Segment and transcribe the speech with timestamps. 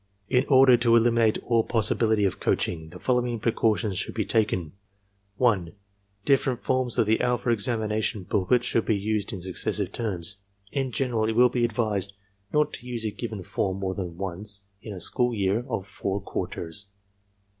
[0.29, 4.71] In order to eliminate all possibility of coaching, the following precautions should be taken:
[5.35, 5.73] (1)
[6.25, 10.37] Different forms of the alpha examination booklet should be used in successive terms.
[10.71, 12.15] In general, it will be advisable
[12.51, 16.19] not to use a given form more than once in a school year of four
[16.19, 16.87] quarters.